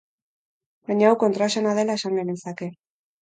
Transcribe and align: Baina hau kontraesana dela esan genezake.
Baina 0.91 1.07
hau 1.11 1.17
kontraesana 1.25 1.75
dela 1.81 1.99
esan 2.01 2.17
genezake. 2.21 2.73